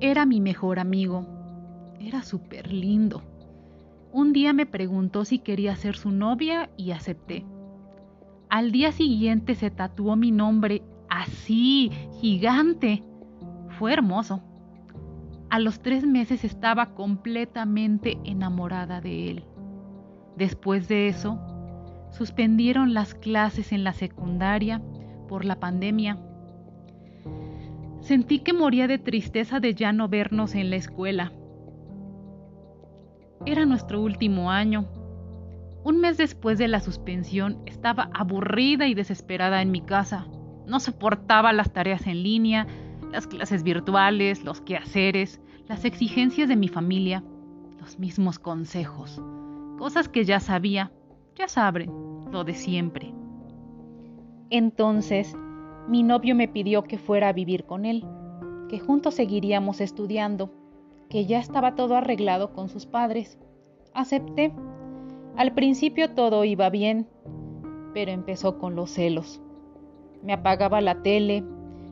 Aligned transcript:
era 0.00 0.26
mi 0.26 0.40
mejor 0.40 0.78
amigo. 0.78 1.26
Era 2.00 2.22
súper 2.22 2.72
lindo. 2.72 3.22
Un 4.12 4.32
día 4.32 4.52
me 4.52 4.66
preguntó 4.66 5.24
si 5.24 5.38
quería 5.38 5.76
ser 5.76 5.96
su 5.96 6.10
novia 6.10 6.70
y 6.76 6.92
acepté. 6.92 7.44
Al 8.48 8.72
día 8.72 8.92
siguiente 8.92 9.54
se 9.54 9.70
tatuó 9.70 10.16
mi 10.16 10.32
nombre 10.32 10.82
así, 11.08 11.90
gigante. 12.20 13.04
Fue 13.78 13.92
hermoso. 13.92 14.42
A 15.50 15.58
los 15.58 15.80
tres 15.80 16.06
meses 16.06 16.44
estaba 16.44 16.94
completamente 16.94 18.18
enamorada 18.24 19.00
de 19.00 19.30
él. 19.30 19.44
Después 20.36 20.88
de 20.88 21.08
eso, 21.08 21.38
suspendieron 22.10 22.94
las 22.94 23.14
clases 23.14 23.72
en 23.72 23.84
la 23.84 23.92
secundaria 23.92 24.80
por 25.28 25.44
la 25.44 25.60
pandemia. 25.60 26.18
Sentí 28.00 28.40
que 28.40 28.52
moría 28.52 28.86
de 28.86 28.98
tristeza 28.98 29.60
de 29.60 29.74
ya 29.74 29.92
no 29.92 30.08
vernos 30.08 30.54
en 30.54 30.70
la 30.70 30.76
escuela. 30.76 31.32
Era 33.46 33.66
nuestro 33.66 34.00
último 34.00 34.50
año. 34.50 34.86
Un 35.84 36.00
mes 36.00 36.18
después 36.18 36.58
de 36.58 36.68
la 36.68 36.80
suspensión 36.80 37.62
estaba 37.66 38.10
aburrida 38.12 38.86
y 38.86 38.94
desesperada 38.94 39.62
en 39.62 39.70
mi 39.70 39.80
casa. 39.80 40.26
No 40.66 40.80
soportaba 40.80 41.52
las 41.52 41.72
tareas 41.72 42.06
en 42.06 42.22
línea, 42.22 42.66
las 43.10 43.26
clases 43.26 43.62
virtuales, 43.62 44.44
los 44.44 44.60
quehaceres, 44.60 45.40
las 45.68 45.84
exigencias 45.84 46.48
de 46.48 46.56
mi 46.56 46.68
familia, 46.68 47.24
los 47.78 47.98
mismos 47.98 48.38
consejos 48.38 49.20
cosas 49.80 50.10
que 50.10 50.26
ya 50.26 50.40
sabía, 50.40 50.92
ya 51.36 51.48
saben, 51.48 51.90
lo 52.30 52.44
de 52.44 52.52
siempre. 52.52 53.14
Entonces, 54.50 55.34
mi 55.88 56.02
novio 56.02 56.34
me 56.34 56.48
pidió 56.48 56.84
que 56.84 56.98
fuera 56.98 57.28
a 57.28 57.32
vivir 57.32 57.64
con 57.64 57.84
él, 57.84 58.04
que 58.68 58.78
juntos 58.78 59.14
seguiríamos 59.14 59.80
estudiando, 59.80 60.52
que 61.08 61.26
ya 61.26 61.38
estaba 61.38 61.74
todo 61.74 61.96
arreglado 61.96 62.52
con 62.52 62.68
sus 62.68 62.86
padres. 62.86 63.38
Acepté. 63.94 64.52
Al 65.36 65.52
principio 65.54 66.10
todo 66.10 66.44
iba 66.44 66.70
bien, 66.70 67.08
pero 67.94 68.12
empezó 68.12 68.58
con 68.58 68.76
los 68.76 68.90
celos. 68.90 69.40
Me 70.22 70.32
apagaba 70.32 70.80
la 70.80 71.02
tele, 71.02 71.44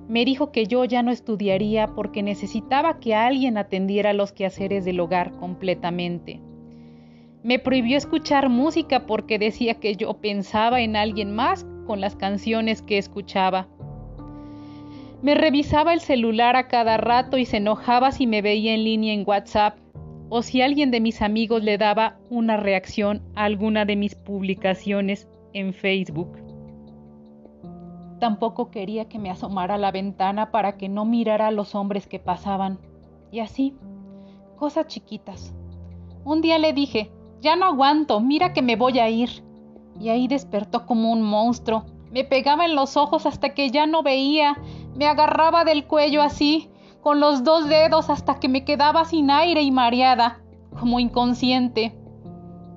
me 0.09 0.25
dijo 0.25 0.53
que 0.53 0.67
yo 0.67 0.85
ya 0.85 1.03
no 1.03 1.11
estudiaría 1.11 1.89
porque 1.89 2.23
necesitaba 2.23 2.99
que 2.99 3.15
alguien 3.15 3.59
atendiera 3.59 4.15
los 4.15 4.33
quehaceres 4.33 4.85
del 4.85 5.01
hogar 5.01 5.33
completamente. 5.33 6.41
Me 7.43 7.59
prohibió 7.59 7.97
escuchar 7.97 8.49
música 8.49 9.07
porque 9.07 9.39
decía 9.39 9.75
que 9.75 9.97
yo 9.97 10.15
pensaba 10.15 10.81
en 10.81 10.97
alguien 10.97 11.35
más 11.35 11.67
con 11.87 12.01
las 12.01 12.17
canciones 12.17 12.83
que 12.83 12.99
escuchaba. 12.99 13.69
Me 15.21 15.35
revisaba 15.35 15.93
el 15.93 16.01
celular 16.01 16.55
a 16.57 16.69
cada 16.69 16.97
rato 16.97 17.39
y 17.39 17.45
se 17.45 17.57
enojaba 17.57 18.13
si 18.13 18.27
me 18.27 18.41
veía 18.41 18.75
en 18.75 18.85
línea 18.85 19.13
en 19.13 19.25
WhatsApp 19.27 19.77
o 20.29 20.43
si 20.43 20.63
alguien 20.63 20.91
de 20.91 21.01
mis 21.01 21.23
amigos 21.23 21.63
le 21.63 21.79
daba 21.79 22.19
una 22.31 22.57
reacción 22.57 23.23
a 23.35 23.45
alguna 23.45 23.85
de 23.85 23.97
mis 23.97 24.15
publicaciones 24.15 25.29
en 25.53 25.73
Facebook. 25.73 26.39
Tampoco 28.21 28.71
quería 28.71 29.09
que 29.09 29.19
me 29.19 29.31
asomara 29.31 29.75
a 29.75 29.79
la 29.79 29.93
ventana 29.93 30.51
para 30.51 30.77
que 30.77 30.89
no 30.89 31.05
mirara 31.05 31.49
a 31.49 31.53
los 31.53 31.75
hombres 31.75 32.07
que 32.07 32.19
pasaban. 32.19 32.79
Y 33.31 33.41
así, 33.41 33.75
cosas 34.57 34.87
chiquitas. 34.89 35.55
Un 36.25 36.41
día 36.41 36.59
le 36.59 36.73
dije, 36.73 37.11
ya 37.41 37.57
no 37.57 37.67
aguanto, 37.67 38.21
mira 38.21 38.53
que 38.53 38.63
me 38.63 38.77
voy 38.77 38.99
a 38.99 39.09
ir. 39.09 39.31
Y 40.01 40.09
ahí 40.09 40.29
despertó 40.29 40.85
como 40.85 41.13
un 41.13 41.23
monstruo. 41.23 41.87
Me 42.11 42.25
pegaba 42.25 42.65
en 42.65 42.75
los 42.75 42.97
ojos 42.97 43.27
hasta 43.27 43.55
que 43.55 43.71
ya 43.71 43.87
no 43.87 44.03
veía. 44.03 44.57
Me 44.99 45.07
agarraba 45.07 45.65
del 45.65 45.87
cuello 45.87 46.23
así, 46.23 46.73
con 47.03 47.21
los 47.21 47.45
dos 47.45 47.69
dedos 47.69 48.11
hasta 48.11 48.41
que 48.41 48.49
me 48.49 48.65
quedaba 48.65 49.05
sin 49.05 49.31
aire 49.31 49.63
y 49.63 49.71
mareada, 49.71 50.41
como 50.77 50.99
inconsciente. 50.99 51.97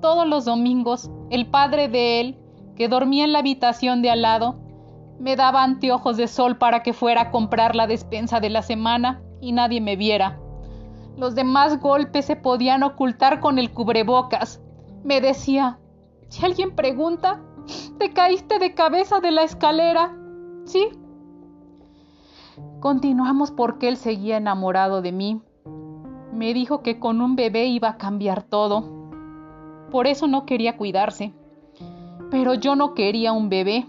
Todos 0.00 0.28
los 0.28 0.44
domingos, 0.44 1.10
el 1.30 1.48
padre 1.48 1.88
de 1.88 2.20
él, 2.20 2.38
que 2.76 2.86
dormía 2.86 3.24
en 3.24 3.32
la 3.32 3.40
habitación 3.40 4.02
de 4.02 4.10
al 4.10 4.22
lado, 4.22 4.60
me 5.18 5.34
daba 5.34 5.64
anteojos 5.64 6.16
de 6.16 6.28
sol 6.28 6.58
para 6.58 6.84
que 6.84 6.92
fuera 6.92 7.22
a 7.22 7.30
comprar 7.32 7.74
la 7.74 7.88
despensa 7.88 8.38
de 8.38 8.50
la 8.50 8.62
semana 8.62 9.20
y 9.40 9.50
nadie 9.50 9.80
me 9.80 9.96
viera. 9.96 10.38
Los 11.16 11.34
demás 11.34 11.80
golpes 11.80 12.26
se 12.26 12.36
podían 12.36 12.84
ocultar 12.84 13.40
con 13.40 13.58
el 13.58 13.72
cubrebocas. 13.72 14.62
Me 15.02 15.20
decía, 15.20 15.80
si 16.28 16.46
alguien 16.46 16.76
pregunta, 16.76 17.42
¿te 17.98 18.12
caíste 18.12 18.60
de 18.60 18.74
cabeza 18.74 19.18
de 19.18 19.32
la 19.32 19.42
escalera? 19.42 20.16
Sí. 20.64 20.88
Continuamos 22.80 23.50
porque 23.50 23.88
él 23.88 23.96
seguía 23.96 24.36
enamorado 24.36 25.02
de 25.02 25.12
mí. 25.12 25.40
Me 26.32 26.54
dijo 26.54 26.82
que 26.82 26.98
con 26.98 27.20
un 27.20 27.36
bebé 27.36 27.66
iba 27.66 27.90
a 27.90 27.96
cambiar 27.96 28.42
todo. 28.42 28.84
Por 29.90 30.06
eso 30.06 30.26
no 30.26 30.46
quería 30.46 30.76
cuidarse. 30.76 31.32
Pero 32.30 32.54
yo 32.54 32.74
no 32.74 32.94
quería 32.94 33.32
un 33.32 33.48
bebé. 33.48 33.86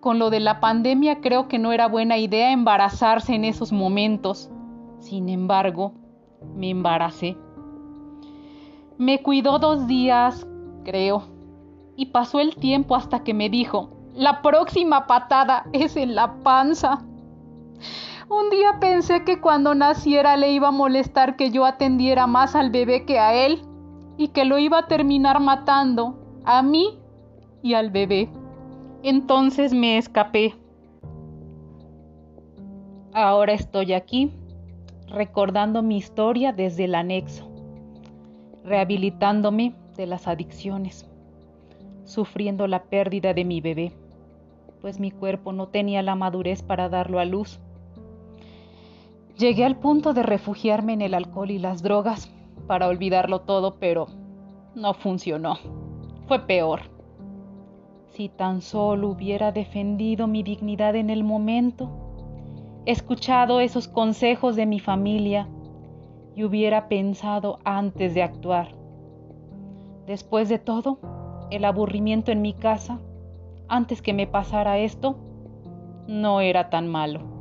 Con 0.00 0.18
lo 0.18 0.30
de 0.30 0.40
la 0.40 0.60
pandemia 0.60 1.20
creo 1.20 1.46
que 1.48 1.58
no 1.58 1.72
era 1.72 1.86
buena 1.86 2.18
idea 2.18 2.52
embarazarse 2.52 3.34
en 3.34 3.44
esos 3.44 3.72
momentos. 3.72 4.50
Sin 4.98 5.28
embargo, 5.28 5.92
me 6.54 6.70
embaracé. 6.70 7.36
Me 8.98 9.22
cuidó 9.22 9.58
dos 9.58 9.86
días, 9.86 10.46
creo, 10.84 11.22
y 11.96 12.06
pasó 12.06 12.40
el 12.40 12.56
tiempo 12.56 12.96
hasta 12.96 13.24
que 13.24 13.34
me 13.34 13.48
dijo, 13.48 13.90
la 14.14 14.42
próxima 14.42 15.06
patada 15.06 15.66
es 15.72 15.96
en 15.96 16.14
la 16.14 16.34
panza. 16.42 17.04
Un 18.30 18.48
día 18.48 18.78
pensé 18.78 19.24
que 19.24 19.40
cuando 19.40 19.74
naciera 19.74 20.36
le 20.36 20.52
iba 20.52 20.68
a 20.68 20.70
molestar 20.70 21.34
que 21.34 21.50
yo 21.50 21.64
atendiera 21.64 22.28
más 22.28 22.54
al 22.54 22.70
bebé 22.70 23.04
que 23.04 23.18
a 23.18 23.34
él 23.34 23.62
y 24.16 24.28
que 24.28 24.44
lo 24.44 24.56
iba 24.58 24.78
a 24.78 24.86
terminar 24.86 25.40
matando 25.40 26.16
a 26.44 26.62
mí 26.62 26.96
y 27.60 27.74
al 27.74 27.90
bebé. 27.90 28.28
Entonces 29.02 29.74
me 29.74 29.98
escapé. 29.98 30.54
Ahora 33.12 33.52
estoy 33.52 33.94
aquí 33.94 34.30
recordando 35.08 35.82
mi 35.82 35.96
historia 35.96 36.52
desde 36.52 36.84
el 36.84 36.94
anexo, 36.94 37.50
rehabilitándome 38.64 39.74
de 39.96 40.06
las 40.06 40.28
adicciones, 40.28 41.04
sufriendo 42.04 42.68
la 42.68 42.84
pérdida 42.84 43.34
de 43.34 43.44
mi 43.44 43.60
bebé, 43.60 43.92
pues 44.80 45.00
mi 45.00 45.10
cuerpo 45.10 45.52
no 45.52 45.66
tenía 45.66 46.00
la 46.04 46.14
madurez 46.14 46.62
para 46.62 46.88
darlo 46.88 47.18
a 47.18 47.24
luz. 47.24 47.58
Llegué 49.40 49.64
al 49.64 49.76
punto 49.76 50.12
de 50.12 50.22
refugiarme 50.22 50.92
en 50.92 51.00
el 51.00 51.14
alcohol 51.14 51.50
y 51.50 51.58
las 51.58 51.82
drogas 51.82 52.30
para 52.66 52.88
olvidarlo 52.88 53.40
todo, 53.40 53.76
pero 53.80 54.06
no 54.74 54.92
funcionó. 54.92 55.56
Fue 56.26 56.40
peor. 56.40 56.82
Si 58.08 58.28
tan 58.28 58.60
solo 58.60 59.08
hubiera 59.08 59.50
defendido 59.50 60.26
mi 60.26 60.42
dignidad 60.42 60.94
en 60.94 61.08
el 61.08 61.24
momento, 61.24 61.88
escuchado 62.84 63.60
esos 63.60 63.88
consejos 63.88 64.56
de 64.56 64.66
mi 64.66 64.78
familia 64.78 65.48
y 66.36 66.44
hubiera 66.44 66.88
pensado 66.88 67.60
antes 67.64 68.12
de 68.12 68.22
actuar. 68.22 68.74
Después 70.06 70.50
de 70.50 70.58
todo, 70.58 70.98
el 71.50 71.64
aburrimiento 71.64 72.30
en 72.30 72.42
mi 72.42 72.52
casa, 72.52 73.00
antes 73.68 74.02
que 74.02 74.12
me 74.12 74.26
pasara 74.26 74.76
esto, 74.76 75.16
no 76.06 76.42
era 76.42 76.68
tan 76.68 76.88
malo. 76.88 77.39